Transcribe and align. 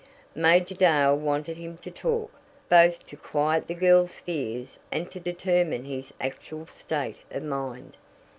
Major 0.33 0.73
Dale 0.73 1.15
wanted 1.15 1.57
him 1.57 1.77
to 1.77 1.91
talk, 1.91 2.31
both 2.69 3.05
to 3.05 3.15
quiet 3.15 3.67
the 3.67 3.75
girls' 3.75 4.17
fears 4.17 4.79
and 4.91 5.11
to 5.11 5.19
determine 5.19 5.85
his 5.85 6.11
actual 6.19 6.65
state 6.65 7.19
of 7.29 7.43
mind. 7.43 7.97